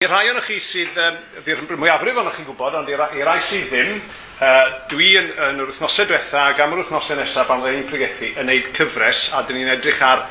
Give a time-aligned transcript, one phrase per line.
[0.00, 3.24] I rai o'n chi sydd, um, fi'r mwyafrif o'n chi'n gwybod, ond i rai, i
[3.26, 3.98] rai sydd ddim,
[4.40, 7.90] uh, dwi yn, yn yr wythnosau diwetha ac am yr wythnosau nesaf pan fydden ni'n
[7.90, 10.24] pregethu yn neud cyfres a dyn ni'n edrych ar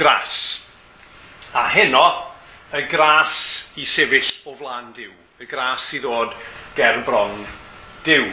[0.00, 0.38] gras.
[1.52, 2.06] A heno,
[2.72, 3.36] y gras
[3.76, 5.12] i sefyll o flaen diw,
[5.44, 6.32] Y gras i ddod
[6.80, 7.44] ger bron
[8.08, 8.24] diw.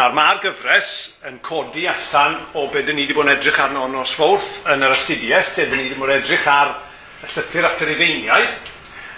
[0.00, 0.94] Nawr mae'r gyfres
[1.28, 4.88] yn codi allan o be dyn ni wedi bod yn edrych arno nos fawrth yn
[4.88, 6.78] yr astudiaeth, dyn ni wedi bod yn edrych ar
[7.20, 8.72] y llythyr at yr Ifeiniaid,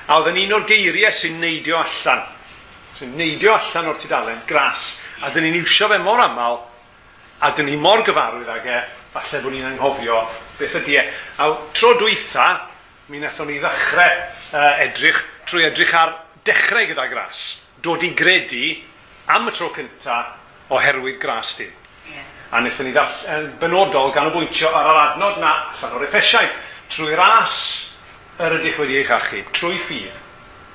[0.07, 2.20] A oedd yn un o'r geiriau sy'n neidio allan.
[2.95, 5.01] Sy'n neidio allan o'r tudalen, gras.
[5.27, 6.60] A dyn ni'n iwsio fe mor aml,
[7.42, 8.77] a dyn ni mor gyfarwydd ag e,
[9.16, 10.20] falle bod ni'n anghofio
[10.60, 11.02] beth ydy e.
[11.42, 12.46] A tro dwytha,
[13.10, 14.23] mi wnaethon ni ddechrau
[14.55, 15.19] uh, edrych,
[15.51, 16.15] trwy edrych ar
[16.46, 17.43] dechrau gyda gras.
[17.82, 18.77] Dod i gredu
[19.34, 20.20] am y tro cynta
[20.70, 21.66] oherwydd gras di.
[22.12, 22.30] Yeah.
[22.54, 26.54] A wnaethon ni ddall, gan benodol bwyntio ar yr adnod na allan o'r effesiau.
[26.95, 27.85] Trwy ras
[28.36, 30.16] yr ydych wedi eich achub trwy ffydd.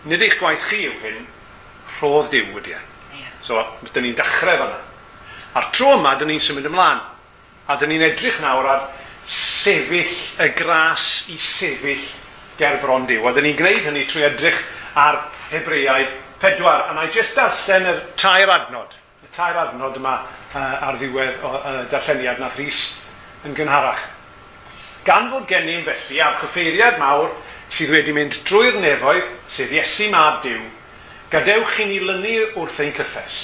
[0.09, 1.20] Nid eich gwaith chi yw hyn,
[1.99, 2.79] rhodd diw wedi e.
[3.45, 3.61] So,
[3.93, 4.79] dyn ni'n dechrau fanna.
[5.57, 7.01] A'r tro yma, dyn ni'n symud ymlaen.
[7.70, 8.87] A dyn ni'n edrych nawr ar
[9.29, 12.05] sefyll y gras i sefyll
[12.57, 13.26] ger bron Dyw.
[13.27, 14.62] A dyn ni'n gwneud hynny trwy edrych
[14.98, 16.87] ar Hebreaidd pedwar.
[16.90, 18.98] A na i jyst darllen y tair adnod.
[19.21, 22.81] Y tair adnod yma uh, ar ddiwedd o uh, darlleniad nath Rhys
[23.46, 24.01] yn gynharach.
[25.05, 27.31] Gan fod gennym felly ar chyffeiriad mawr
[27.72, 30.60] sydd wedi mynd drwy'r nefoedd, sef Iesu Mab Dyw,
[31.32, 33.38] gadewch i ni lynu wrth ein cyffes.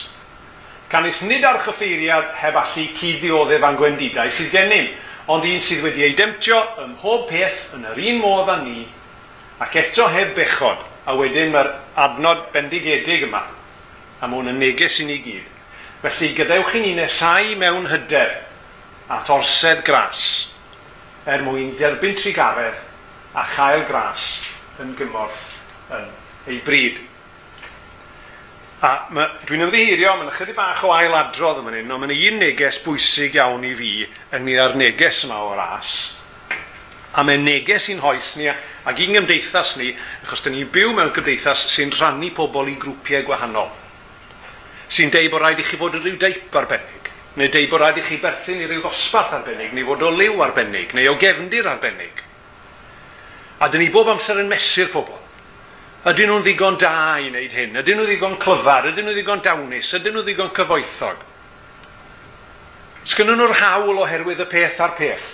[0.91, 4.89] Canis nid ar chyffeiriad heb allu cuddioddef a'n gwendidau sydd gennym,
[5.31, 8.83] ond un sydd wedi ei demtio ym mhob peth yn yr un modd â ni,
[9.63, 11.71] ac eto heb bechod, a wedyn mae'r
[12.03, 13.45] adnod bendigedig yma,
[14.19, 15.47] a mae hwn yn neges i ni gyd.
[16.03, 18.35] Felly gadewch i ni nesau mewn hyder
[19.11, 20.25] at orsedd gras,
[21.23, 22.83] er mwyn derbyn trigaredd
[23.37, 24.39] a chael gras
[24.81, 25.43] yn gymorth
[25.93, 26.09] yn
[26.49, 26.97] ei bryd.
[28.81, 33.37] A dwi'n ymddiheirio, mae'n ychydig bach o ailadrodd yma hyn, ond mae'n un neges bwysig
[33.37, 33.91] iawn i fi
[34.37, 35.93] ynglyn â'r neges yma o ras.
[37.17, 39.93] A mae'n neges i'n hoes ni ac i'n gymdeithas ni,
[40.25, 43.73] achos da ni'n byw mewn gymdeithas sy'n rhannu pobl i grwpiau gwahanol.
[44.93, 47.99] Sy'n deud bod rhaid i chi fod yn rhyw deip arbennig, neu deud bod rhaid
[48.01, 51.67] i chi berthyn i ryw ddosbarth arbennig, neu fod o liw arbennig, neu o gefndir
[51.69, 52.26] arbennig.
[53.59, 55.15] A dyn ni bob amser yn mesur pobl.
[56.07, 57.79] Ydyn nhw'n ddigon da i wneud hyn?
[57.81, 58.85] Ydyn nhw ddigon clyfar?
[58.91, 59.89] Ydyn nhw ddigon dawnus?
[59.97, 61.25] Ydyn nhw ddigon cyfoethog?
[63.07, 65.27] Sgynnyn nhw'r hawl oherwydd y peth a'r peth.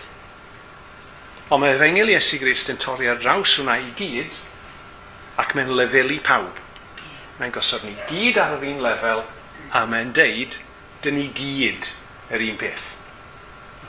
[1.50, 4.34] Ond mae efengil Iesu Grist yn torri ar draws hwnna i gyd
[5.42, 6.60] ac mae'n lefelu pawb.
[7.40, 9.24] Mae'n gosod ni gyd ar yr un lefel
[9.74, 10.60] a mae'n deud,
[11.02, 11.90] dyn ni gyd
[12.34, 12.92] yr un peth.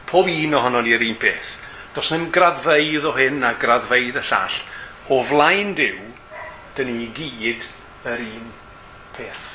[0.08, 1.58] Pob un ohono ni yr un peth.
[1.94, 4.56] Does ddim graddfeidd o hyn a graddfeidd y llall.
[5.14, 6.00] O flaen diw,
[6.74, 7.68] dyn ni gyd
[8.10, 8.48] yr un
[9.14, 9.52] peth.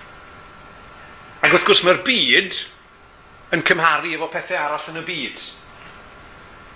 [1.44, 2.56] Ac wrth gwrs mae'r byd
[3.56, 5.44] yn cymharu efo pethau arall yn y byd.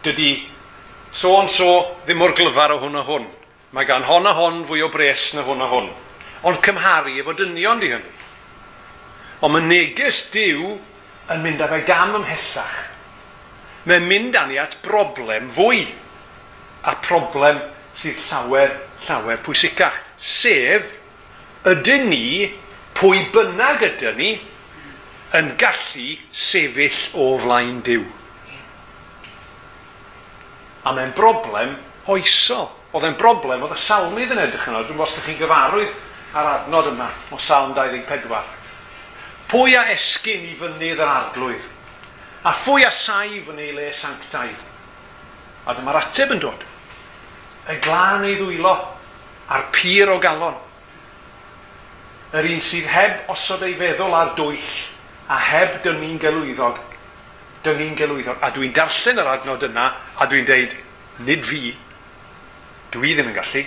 [0.03, 0.29] Dydy
[1.16, 1.69] so on so
[2.03, 3.30] ddim mor glyfar o hwn a hwn.
[3.74, 5.91] Mae gan hon a hon fwy o bres na hwn a hwn.
[6.44, 8.16] Ond cymharu efo dynion di hynny.
[9.40, 10.75] Ond mae neges diw
[11.31, 12.81] yn mynd â fe gam ymhellach
[13.89, 15.85] mae'n mynd â ni at broblem fwy.
[16.88, 17.61] A problem
[17.97, 18.73] sydd llawer,
[19.07, 19.99] llawer pwysicach.
[20.17, 20.95] Sef,
[21.67, 22.51] ydyn ni,
[22.97, 24.31] pwy bynnag ydyn ni,
[25.33, 28.05] yn gallu sefyll o flaen diw.
[30.83, 31.77] A mae'n broblem
[32.11, 32.69] oesol.
[32.94, 34.83] Oedd e'n broblem, oedd y salmydd yn edrych yno.
[34.85, 35.95] Dwi'n os chi'n gyfarwydd
[36.38, 38.41] ar adnod yma o salm 24.
[39.50, 41.72] Pwy a esgyn i fynydd yr arglwydd?
[42.43, 44.59] a phwy a saif yn ei le sanctaidd.
[45.67, 46.63] A dyma'r ateb yn dod.
[47.71, 48.73] Y glân ei ddwylo
[49.47, 50.57] a'r pyr o galon.
[52.33, 54.73] Yr un sydd heb osod ei feddwl ar dwyll
[55.31, 56.81] a heb dynnu'n gelwyddog.
[57.63, 58.41] Dynnu'n gelwyddog.
[58.43, 59.87] A dwi'n darllen yr adnod yna
[60.19, 60.75] a dwi'n deud,
[61.23, 61.77] nid fi,
[62.91, 63.63] dwi ddim yn gallu.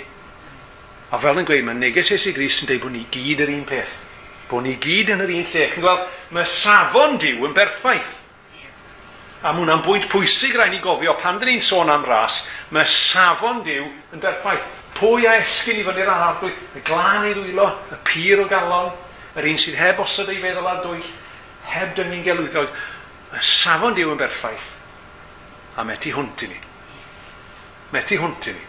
[1.14, 3.64] A fel yn gweud, mae neges Iesu Gris yn deud bod ni gyd yr un
[3.64, 3.96] peth.
[4.50, 5.66] Bod ni gyd yn yr un lle.
[5.72, 8.15] Chi'n gweld, mae safon diw yn berffaith.
[9.46, 12.40] A mae hwnna'n bwynt pwysig rhaid ni gofio, pan dyn ni'n sôn am ras,
[12.74, 14.64] mae safon diw yn berffaith.
[14.96, 18.88] Pwy a esgyn i fyny'r arglwydd, y glân i ddwylo, y pyr o galon,
[19.38, 21.10] yr un sydd heb osod ei feddwl ar dwyll,
[21.70, 22.72] heb dyngyn gelwyddog.
[23.30, 24.64] Mae safon diw yn berffaith.
[25.78, 26.58] A met i hwnt i ni.
[27.92, 28.64] Met i hwnt i ni.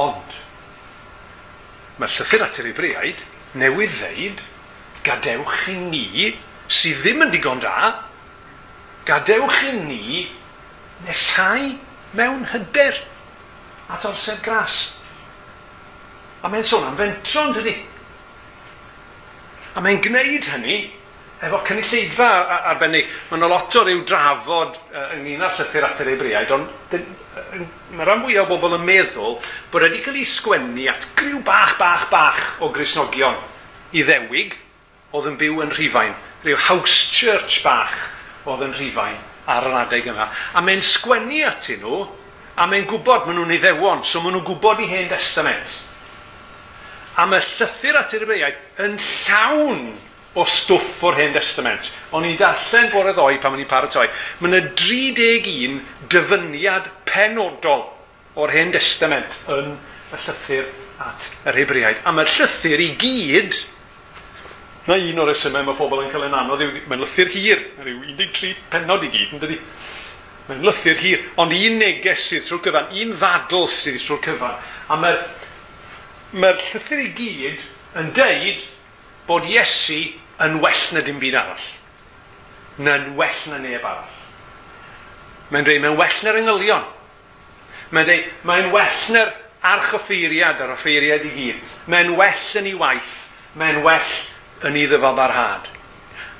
[0.00, 0.38] Ond,
[2.00, 3.20] mae'r llythyr at yr Hebreaid
[3.60, 4.40] newydd ddeud
[5.04, 6.32] gadewch i ni
[6.72, 8.06] sydd ddim yn digon da
[9.08, 10.24] gadewch i ni
[11.06, 11.72] nesau
[12.16, 12.98] mewn hyder
[13.92, 14.80] at orsedd gras.
[16.42, 17.74] A mae'n sôn am fentron, dydy.
[19.74, 20.78] A mae'n gwneud hynny
[21.42, 22.28] efo cynulleidfa
[22.70, 23.10] arbennig.
[23.30, 26.96] Mae yna lot o ryw drafod uh, ynglyn â'r llythyr at yr Ebriaid, ond
[27.96, 29.38] mae rhan fwyaf o bobl yn meddwl
[29.72, 33.38] bod wedi cael ei sgwennu at griw bach, bach, bach o grisnogion
[33.96, 34.58] i ddewig
[35.12, 36.14] oedd yn byw yn Rhifain,
[36.44, 37.96] rhyw house church bach
[38.48, 40.28] oedd yn rhifain ar yr adeg yma.
[40.54, 42.02] A mae'n sgwennu at nhw,
[42.56, 45.80] a mae'n gwybod maen nhw'n iddewon, so maen nhw'n gwybod i hen testament.
[47.20, 49.86] A mae llythyr at yr Ibeaiaid yn llawn
[50.32, 51.90] o stwff o'r hen testament.
[52.16, 54.06] O'n i'n darllen bore ddoi pan o'n i'n paratoi.
[54.40, 57.84] Mae yna 31 dyfyniad penodol
[58.40, 60.70] o'r hen testament yn y llythyr
[61.04, 62.00] at yr hebriaid.
[62.08, 63.60] A mae'r llythyr i gyd
[64.88, 68.64] Na un o'r resymau mae pobl yn cael yn anodd mae'n lythyr hir, rhyw 13
[68.72, 69.58] penod i gyd, yn dydi.
[70.48, 74.56] Mae'n lythyr hir, ond un neges sydd trwy'r cyfan, un ddadl sydd trwy'r cyfan.
[74.90, 75.20] A mae'r
[76.32, 77.62] mae llythyr i gyd
[78.00, 78.66] yn deud
[79.28, 80.00] bod Iesu
[80.42, 81.68] yn well na dim byd arall.
[82.82, 84.18] Na'n well na neb arall.
[85.52, 86.90] Mae'n dweud, mae'n well na'r ynghylion.
[87.92, 89.34] Mae'n dweud, mae'n well na'r
[89.72, 91.64] archoffeiriad ar offeiriad i gyd.
[91.92, 93.12] Mae'n well yn ei waith.
[93.60, 94.14] Mae'n well
[94.68, 95.68] yn iddo fo barhad.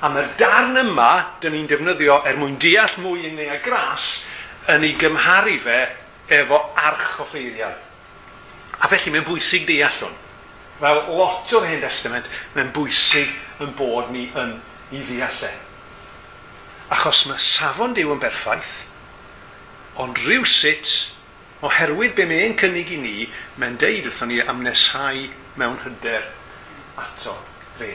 [0.03, 1.11] A mae'r darn yma,
[1.43, 4.25] dyn ni'n defnyddio er mwyn deall mwy yn ei gras,
[4.73, 5.79] yn ei gymharu fe
[6.41, 7.75] efo arch o ffeiriau.
[8.83, 10.19] A felly mae'n bwysig deall hwn.
[10.83, 12.27] Fel lot o'r Hen Testament,
[12.57, 13.31] mae'n bwysig
[13.63, 14.57] yn bod ni yn
[14.91, 15.53] i ddeall e.
[16.93, 18.75] Achos mae safon Dyw yn berffaith,
[20.03, 20.91] ond rhywsut,
[21.63, 23.17] oherwydd be mae'n cynnig i ni,
[23.61, 25.29] mae'n deud wrthon ni amnesau
[25.61, 26.27] mewn hyder
[26.99, 27.39] ato
[27.79, 27.95] fe.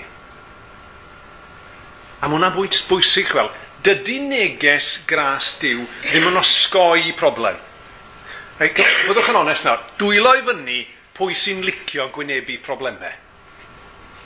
[2.17, 3.51] A mae hwnna'n bwynt bwysig fel,
[3.85, 7.59] dydy neges gras diw ddim yn osgoi problem.
[8.57, 10.79] Reit, byddwch yn onest nawr, dwylo i fyny
[11.17, 13.13] pwy sy'n licio gwynebu problemau.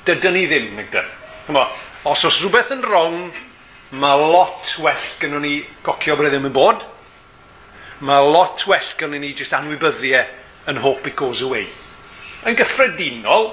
[0.07, 1.11] Dydyn ni ddim, nigdyn.
[1.45, 1.65] Chymo,
[2.07, 3.19] os oes rhywbeth yn wrong,
[3.91, 5.53] mae lot well gynnu ni
[5.83, 6.87] gocio bod ddim yn bod.
[8.07, 11.67] Mae lot well gynnu ni just anwybyddiau yn hope it goes away.
[12.47, 13.51] Yn gyffredinol,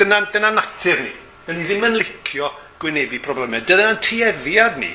[0.00, 1.12] dyna, dyna natur ni.
[1.52, 2.50] Ni ddim yn licio
[2.82, 3.62] gwynebu problemau.
[3.66, 4.92] Dyna'n tueddiad ni.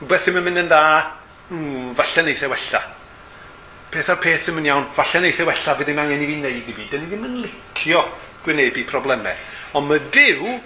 [0.00, 0.82] Beth ddim yn mynd yn dda,
[1.50, 2.82] mm, falle neithau e wella.
[3.90, 6.36] Peth ar peth ddim yn iawn, falle neithau e wella fydd ddim angen i fi
[6.38, 6.88] wneud i fi.
[6.92, 8.04] Dyna ni ddim yn licio
[8.44, 9.46] gwynebu problemau.
[9.76, 10.56] Ond mae Dyw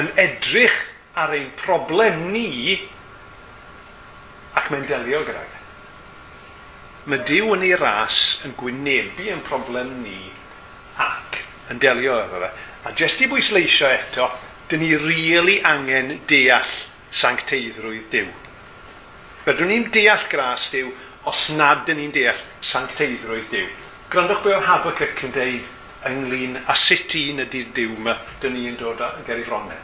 [0.00, 0.76] yn edrych
[1.18, 2.78] ar ein problem ni
[4.56, 5.42] ac mae'n delio gyda.
[5.42, 5.58] E.
[7.10, 10.30] Mae Dyw yn ei ras yn gwynebu ein problem ni
[11.00, 11.42] ac
[11.72, 12.50] yn delio efo fe.
[12.86, 14.30] A jyst i bwysleisio eto,
[14.70, 16.68] dyn ni rili angen deall
[17.10, 18.28] sancteiddrwydd Dyw.
[19.42, 20.92] Fedrwn ni'n deall gras Dyw
[21.30, 23.66] os nad dyn ni'n deall sancteiddrwydd Dyw.
[24.12, 25.66] Grandwch be o Habacuc yn deud
[26.06, 28.14] ynglyn a sut un ydy'r Dyw yma
[28.44, 29.82] dyn ni'n dod ag i fronau.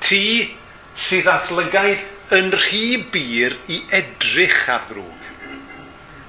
[0.00, 0.24] Ti
[0.96, 5.30] sydd athlygaid yn rhy bir i edrych ar ddrwg.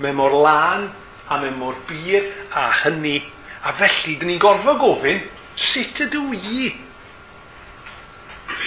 [0.04, 0.90] Mae mor lan
[1.32, 3.22] a mae mor bir a hynny
[3.64, 5.24] a felly dyn ni'n gorfod gofyn
[5.56, 6.74] sut ydw i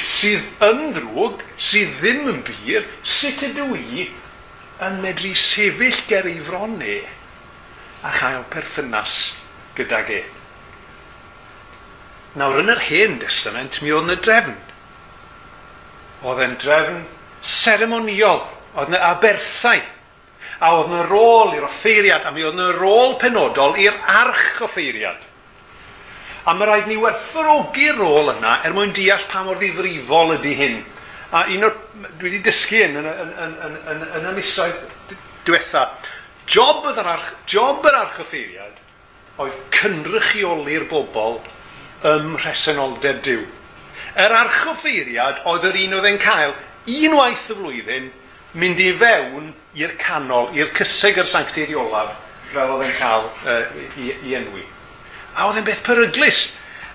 [0.06, 4.06] sydd yn ddrwg, sydd ddim yn bir, sut ydw i
[4.87, 6.99] yn medru sefyll ger ei fronu
[8.06, 9.17] a chael perthynas
[9.77, 10.23] gydag e.
[12.37, 14.57] Nawr yn yr hen testament mi oedd yna drefn.
[16.26, 17.05] Oedd e'n drefn
[17.40, 18.43] seremoniol,
[18.76, 19.81] oedd yna aberthau,
[20.61, 25.23] a oedd yna rôl i'r offeiriad, a mi oedd yna rôl penodol i'r arch offeiriad.
[26.47, 30.76] A mae rhaid ni werthfawrogi'r rôl yna er mwyn deall pa mor ddifrifol ydy hyn.
[31.35, 31.79] A un o'r...
[32.21, 34.85] Dwi wedi dysgu yn, yn, yn, yn, yn, yn, yn y misoedd
[35.49, 35.88] diwetha.
[36.47, 38.79] Job, yr arch, job yr archoffeiriad
[39.43, 41.41] oedd cynrychioli'r bobl
[42.07, 43.43] ym mhresenoldeb diw.
[44.23, 46.55] Yr archoffeiriad oedd yr un oedd e'n cael
[46.87, 48.09] unwaith y flwyddyn
[48.62, 49.50] mynd i fewn
[49.83, 52.15] i'r canol, i'r cyseg yr sanctedi olaf,
[52.55, 53.61] fel oedd e'n cael uh,
[53.99, 54.62] i, i enwi.
[55.37, 56.47] A oedd e'n beth peryglus.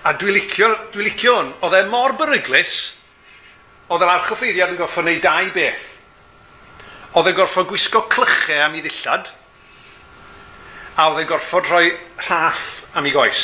[0.02, 1.52] A dwi licio, dwi licio hwn.
[1.62, 2.74] Oedd e mor beryglus,
[3.92, 5.84] oedd yr archoffeiriad yn gorfod wneud dau beth.
[7.14, 9.28] Oedd e'n gorfod gwisgo clychau am ei ddillad,
[10.96, 11.90] a oedd e'n gorfod rhoi
[12.24, 12.64] rhaff
[12.96, 13.42] am ei goes.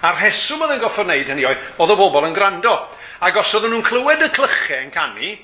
[0.00, 2.74] A'r rheswm oedd e'n gorfod wneud hynny oedd, oedd y bobl yn gwrando.
[3.20, 5.34] Ac os oedden nhw'n clywed y clychau yn canu,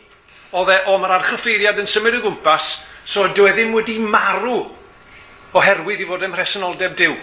[0.56, 2.72] oedd e, o mae'r archoffeiriad yn symud o gwmpas,
[3.04, 4.62] so dwi ddim wedi marw
[5.56, 7.16] oherwydd i fod ym mhresenoldeb diw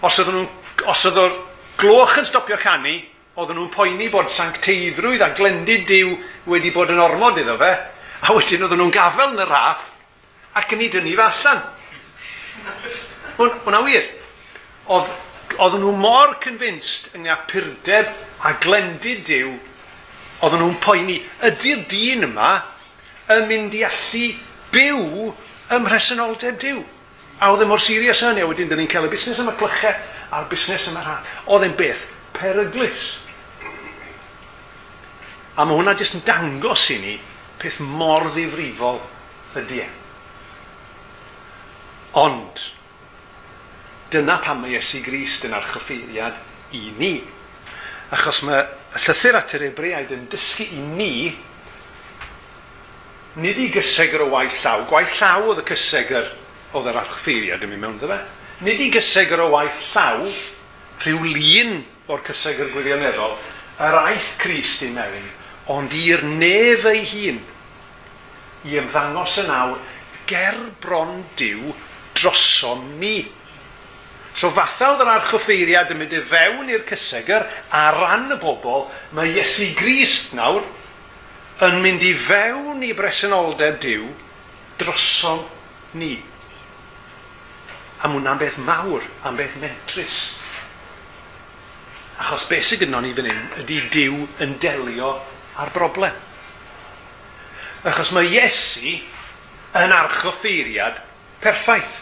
[0.00, 0.48] os oedd nhw'n,
[0.88, 1.38] os oedd o'r
[1.80, 2.96] gloch yn stopio canu,
[3.36, 6.14] oedden nhw'n poeni bod sancteiddrwydd a glendid diw
[6.50, 7.70] wedi bod yn ormod iddo fe,
[8.20, 9.86] a wedyn oedden nhw'n gafel yn y raff
[10.56, 11.62] ac yn ei dynnu fe allan.
[13.40, 14.08] Hwna wir.
[14.90, 15.10] Oedd,
[15.56, 18.10] oedd nhw mor convinced yng ngapurdeb
[18.44, 19.52] a glendid diw,
[20.40, 22.54] oedd nhw'n poeni, ydy'r dyn yma
[23.30, 24.26] yn mynd i allu
[24.74, 25.30] byw
[25.70, 26.80] ym mhresenoldeb diw?
[27.40, 29.96] A oedd e mor serious yn, a wedyn, dyn ni'n cael y busnes yma clychau
[30.36, 31.28] a'r busnes yma rhan.
[31.48, 32.04] Oedd e'n beth
[32.36, 33.14] peryglis.
[35.56, 37.14] A mae hwnna jyst yn dangos i ni
[37.60, 39.00] peth mor ddifrifol
[39.60, 39.88] ydy e.
[42.20, 42.60] Ond,
[44.12, 46.36] dyna pam mae Iesu Grist yn archoffeiriad
[46.76, 47.14] i ni.
[48.12, 51.14] Achos mae y llythyr at yr Ebreaid yn dysgu i ni
[53.40, 54.84] nid i gysegr o waith llaw.
[54.90, 56.32] Gwaith llaw oedd y cysegr
[56.74, 58.20] oedd yr archfeiriad yn mynd mewn dda.
[58.64, 60.26] Nid i gysegr o waith llaw,
[61.02, 61.78] rhyw lun
[62.12, 63.36] o'r cysegr gwirioneddol,
[63.80, 65.26] yr aeth Crist i mewn,
[65.72, 67.40] ond i'r nef ei hun,
[68.68, 69.78] i ymddangos yn awr
[70.28, 71.72] ger bron diw
[72.18, 73.24] drosom ni.
[74.36, 78.86] So fatha oedd yr archoffeiriad yn mynd i fewn i'r cysegr a ran y bobl,
[79.16, 80.62] mae Iesu Grist nawr
[81.66, 84.06] yn mynd i fewn i bresenoldeb diw
[84.80, 85.42] drosom
[85.98, 86.14] ni.
[88.00, 90.18] A mae hwnna'n beth mawr, am beth metrus.
[92.20, 95.14] Achos beth sydd gynnon ni fan hyn ydy diw yn delio
[95.60, 96.16] â'r broblem.
[97.88, 98.98] Achos mae Iesu
[99.80, 101.00] yn archoffeiriad
[101.44, 102.00] perffaith.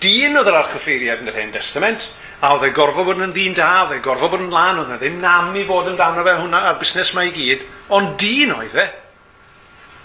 [0.00, 3.56] Dyn oedd yr archoffeiriad yn yr Hen Testament, a oedd e gorfod bod yn ddyn
[3.56, 6.20] da, oedd e gorfod bod yn lan, oedd e ddim nam i fod yn dan
[6.20, 7.64] o fe hwnna a'r busnes mae i gyd,
[7.96, 8.86] ond dyn oedd e.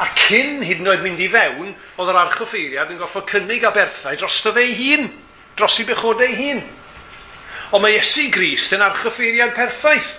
[0.02, 3.74] A cyn hyd yn oed mynd i fewn, oedd yr archoffeiriad yn goffo cynnig a
[3.76, 5.12] berthau drosto fe ei hun,
[5.60, 6.64] dros i bechodau ei hun.
[7.72, 10.18] Ond mae Iesu Grist yn archoffeiriad perffaith.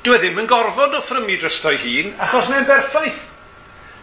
[0.00, 3.26] Dwi e ddim yn gorfod o ffrymu drosto'i hun, achos mae'n berffaith.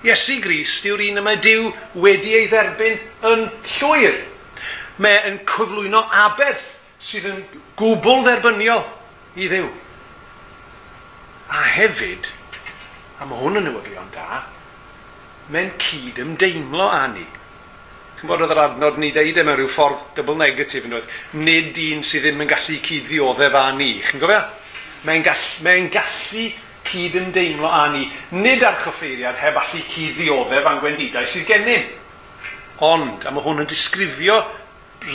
[0.05, 3.47] Iesu Grist yw'r un y mae Dyw wedi ei dderbyn yn
[3.79, 4.21] llwyr.
[5.01, 7.43] Mae yn cyflwyno aberth sydd yn
[7.79, 8.85] gwbl dderbyniol
[9.37, 9.67] i ddiw.
[11.53, 12.29] A hefyd,
[13.17, 14.43] a mae hwn yn newyddion da,
[15.53, 17.25] mae'n cyd ymdeimlo â ni.
[18.17, 21.09] Chi'n bod oedd yr adnod ni ddeud e mewn rhyw ffordd double negative yn dweud,
[21.37, 24.41] nid un sydd ddim yn gallu cyd ddioddef â ni, chi'n gofio?
[25.05, 26.45] Mae'n gallu, mae gallu
[26.87, 28.05] cyd ymdeimlo â ni,
[28.37, 31.89] nid ar chyffeiriad heb allu cyd ddioddef a'n gwendidau sydd gennym.
[32.85, 34.41] Ond, a mae hwn yn disgrifio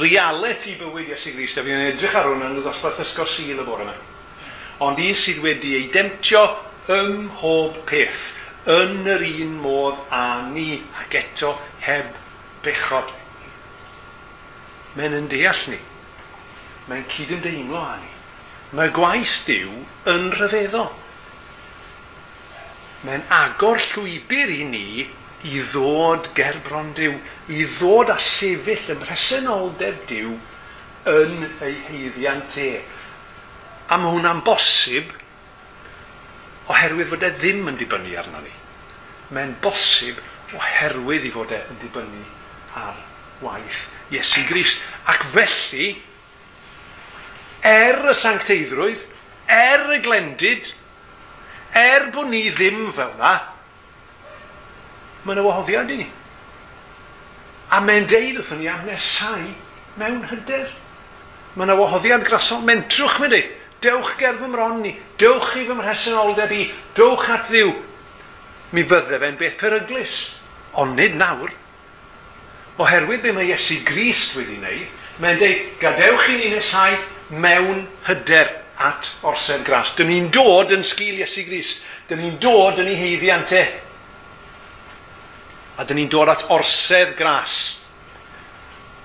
[0.00, 3.66] reality bywyd Iesu Grist, a fi'n edrych ar hwn yn y ddosbarth ysgol syl y
[3.66, 3.94] bore yma.
[4.82, 6.42] Ond un sydd wedi ei demtio
[6.90, 8.32] ym mhob peth,
[8.66, 11.52] yn yr un modd a ni ac eto
[11.84, 12.16] heb
[12.64, 13.12] bechod.
[14.96, 15.78] Mae'n yn deall ni.
[16.88, 18.10] Mae'n cydymdeimlo â ni.
[18.74, 19.70] Mae gwaith Dyw
[20.10, 20.88] yn rhyfeddo.
[23.06, 24.86] Mae'n agor llwybr i ni
[25.42, 27.14] i ddod gerbron Dyw,
[27.50, 30.36] i ddod a sefyll ym mhresenoldeb Dyw
[31.10, 32.70] yn ei heiddiant e.
[33.90, 35.10] A mae hwnna'n bosib
[36.72, 38.52] oherwydd fod e ddim yn dibynnu arno ni.
[39.32, 40.20] Mae'n bosib
[40.56, 42.24] oherwydd i fod e yn dibynnu
[42.80, 42.98] ar
[43.44, 44.80] waith Iesu Grist.
[45.08, 45.94] Ac felly,
[47.64, 49.06] er y sancteiddrwydd,
[49.48, 50.72] er y glendid,
[51.76, 53.32] er bod ni ddim fel yna,
[55.24, 56.08] mae'n y wahoddiad i ni.
[57.72, 59.46] A mae'n deud wrthyn ni am nesau
[60.00, 60.68] mewn hyder.
[61.56, 63.50] Mae'n y wahoddiad grasol mentrwch, mae'n deud.
[63.82, 64.94] Dewch ger fy mron ni.
[65.18, 66.68] Dewch i fy mhresenoldeb i.
[66.96, 67.72] Dewch at ddiw.
[68.72, 70.16] Mi fydde fe'n beth peryglus.
[70.78, 71.50] Ond nid nawr.
[72.80, 76.96] Oherwydd be mae Iesu Grist wedi wneud, mae'n deud, gadewch i ni nesau
[77.42, 78.48] mewn hyder
[78.80, 79.92] at orsedd gras.
[79.98, 81.82] Dyn ni'n dod yn sgil Iesu Grist.
[82.08, 83.52] Dyn ni'n dod yn ei heiddiant.
[85.76, 87.58] A dyn ni'n dod at orsedd gras.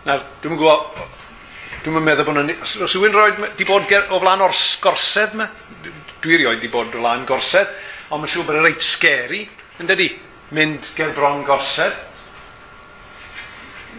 [0.08, 1.04] Nawr, dwi'n gwybod,
[1.88, 2.50] Dwi'n meddwl bod nhw'n...
[2.66, 3.30] Os, os yw'n rhoi...
[3.56, 5.46] Di bod ger, o flaen o'r gorsedd yma?
[6.20, 7.70] Dwi rioed di bod o flaen gorsedd.
[8.12, 9.40] Ond mae'n siŵr bod yn reit scary,
[9.80, 10.08] yn dydi?
[10.58, 11.96] Mynd ger bron gorsedd.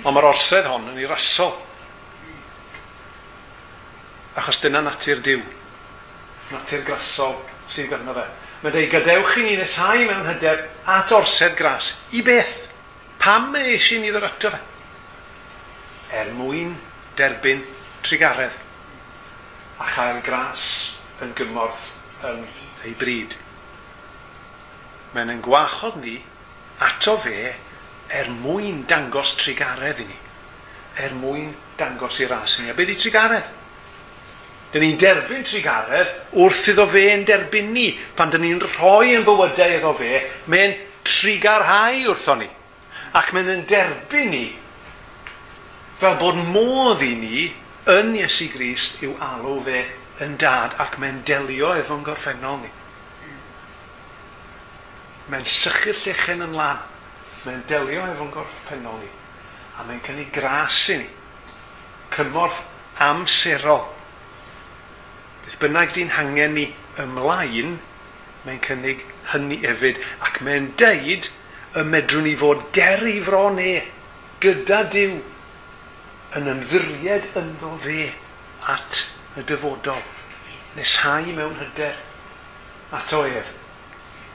[0.02, 1.54] Ond mae'r orsedd hon yn ei rasol.
[4.36, 5.40] Achos dyna natur diw.
[6.52, 7.34] Natur grasol
[7.72, 8.26] sydd gyda fe.
[8.66, 10.60] Mae'n dweud, gadewch i ni nesau mewn hyder
[10.92, 11.94] at orsedd gras.
[12.12, 12.68] I beth?
[13.16, 14.62] Pam mae eisiau ni ddod ato fe?
[16.20, 16.76] Er mwyn
[17.16, 17.64] derbyn
[18.06, 18.56] trigaredd
[19.78, 20.64] a chael gras
[21.22, 21.92] yn gymorth
[22.26, 22.44] yn
[22.86, 23.34] ei bryd.
[25.14, 26.18] Mae'n yn gwachod ni
[26.84, 27.54] ato fe
[28.14, 30.18] er mwyn dangos trigaredd i ni.
[30.98, 32.72] Er mwyn dangos i ras i ni.
[32.72, 33.54] A beth di trigaredd?
[34.72, 37.88] Dyn ni'n derbyn trigaredd wrth iddo fe yn derbyn ni.
[38.16, 40.76] Pan dyn ni'n rhoi yn bywydau iddo fe, mae'n
[41.06, 42.48] trigarhau wrtho ni.
[43.16, 44.44] Ac mae'n yn derbyn ni
[45.98, 47.46] fel bod modd i ni
[47.88, 49.78] yn Iesu Grist yw alw fe
[50.24, 52.68] yn dad ac mae'n delio efo'n gorffennol ni.
[55.32, 56.82] Mae'n sychu'r llechen yn lan.
[57.46, 59.08] Mae'n delio efo'n gorffennol ni.
[59.78, 61.08] A mae'n cynnig gras i ni.
[62.12, 62.60] Cymorth
[63.08, 63.86] amserol.
[65.46, 66.66] Beth bynnag di'n hangen ni
[67.00, 67.78] ymlaen,
[68.44, 70.04] mae'n cynnig hynny hefyd.
[70.28, 71.30] Ac mae'n deud
[71.78, 73.78] y medrwn ni fod ger i fro ne,
[74.44, 75.20] gyda Dyw
[76.38, 78.12] yn ymddiried ynddo fe
[78.70, 79.04] at
[79.38, 80.02] y dyfodol.
[80.76, 81.96] Nesau mewn hyder
[82.94, 83.54] at o ef.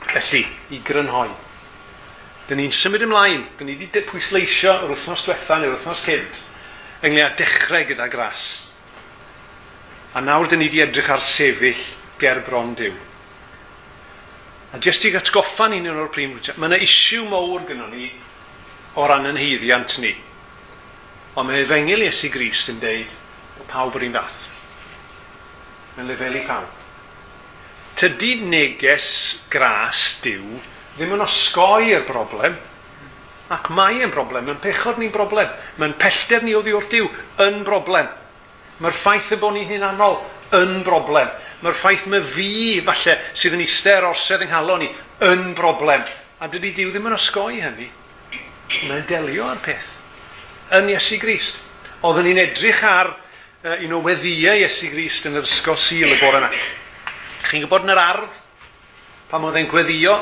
[0.03, 0.43] Felly,
[0.75, 1.29] i grynhoi.
[2.50, 3.45] Dyn ni'n symud ymlaen.
[3.57, 6.43] Dyn ni wedi pwysleisio yr wythnos diwetha neu'r wythnos cynt.
[7.03, 8.48] Ynglyn â dechrau gyda gras.
[10.13, 11.88] A nawr dyn ni wedi edrych ar sefyll
[12.19, 12.93] ger bron diw.
[14.74, 18.12] A jyst i gatgoffa ni'n un o'r prim, mae yna isiw mowr gyda ni
[18.98, 20.13] o ran yn heiddiant ni.
[21.33, 23.09] Ond mae efengil Iesu Grist yn deud
[23.57, 24.41] bod pawb yr un fath.
[25.95, 26.79] Mae'n lefelu pawb.
[27.97, 29.07] Tydy neges
[29.53, 30.59] gras diw
[30.93, 32.55] ddim yn osgoi i'r broblem,
[33.53, 35.49] ac mae e'n broblem, mae'n pechod ni'n broblem,
[35.81, 37.09] mae'n pellter ni o ddiwrth diw
[37.45, 38.09] yn broblem.
[38.81, 40.19] Mae'r ffaith y bod ni'n hunanol
[40.57, 41.31] yn broblem.
[41.63, 42.51] Mae'r ffaith mae fi,
[42.85, 44.91] falle, sydd yn eistedd orsedd yng nghalon ni,
[45.29, 46.05] yn broblem.
[46.41, 47.89] A dydy diw ddim yn osgoi hynny.
[48.89, 50.02] Mae'n delio ar peth
[50.74, 51.60] yn Iesu Grist.
[52.03, 56.18] Oeddwn ni'n edrych ar uh, un o weddiau Iesu Grist yn yr ysgol sil y
[56.22, 56.50] bore yna.
[57.50, 58.39] Chi'n gwybod yn yr ardd,
[59.30, 60.15] pan oedd e'n gweddio,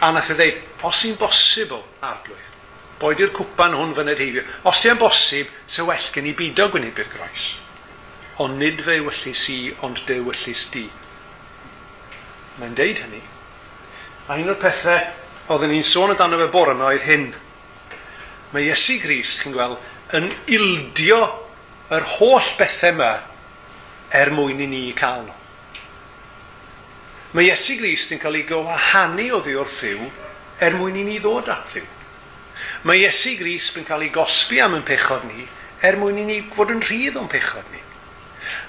[0.00, 2.50] a nath e ddeud, os i'n bosibl arglwydd,
[3.00, 7.10] boed i'r cwpan hwn fyned heibio, Os ti'n bosib, se well gen i bido gwynebu'r
[7.12, 7.46] groes.
[8.42, 10.84] Ond nid fe wyllus i, ond de wyllus di.
[12.60, 13.22] Mae'n deud hynny.
[14.28, 17.28] A un o'r pethau oedden ni'n sôn amdano fe bore yma oedd hyn
[18.56, 19.76] mae Iesu Gris, chi'n gweld,
[20.16, 21.20] yn ildio
[21.92, 23.10] yr holl bethau yma
[24.16, 25.34] er mwyn i ni cael nhw.
[27.36, 30.06] Mae Iesu Grist yn cael ei gwahanu o ddi wrth ddiw
[30.64, 31.84] er mwyn i ni ddod at ddiw.
[32.88, 35.44] Mae Iesu Grist yn cael ei gosbi am yn pechod ni
[35.84, 37.82] er mwyn i ni fod yn rhydd o'n pechod ni.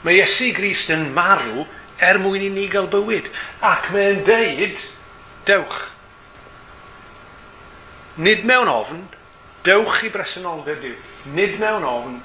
[0.04, 1.63] Mae Iesu Grist yn marw
[2.04, 3.30] er mwyn i ni gael bywyd.
[3.63, 4.82] Ac mae'n deud,
[5.47, 5.86] dewch.
[8.19, 9.06] Nid mewn ofn,
[9.67, 10.95] Dewch i bresenoldeb diw,
[11.36, 12.17] nid mewn ofn,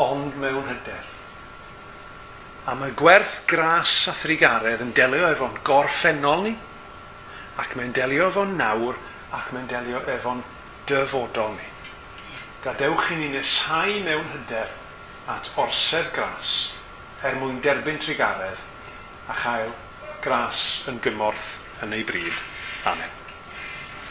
[0.00, 1.10] ond mewn hyder.
[2.68, 6.54] A mae gwerth gras a thrigaredd yn delio efo'n gorffennol ni,
[7.60, 9.00] ac mae'n delio efo'n nawr,
[9.36, 10.44] ac mae'n delio efo'n
[10.88, 11.72] dyfodol ni.
[12.64, 14.72] Gadewch i ni nesau mewn hyder
[15.32, 16.54] at orsedd gras,
[17.24, 18.60] er mwyn derbyn trigaredd,
[19.28, 19.76] a chael
[20.24, 21.52] gras yn gymorth
[21.84, 22.40] yn ei bryd.
[22.88, 23.23] Amen.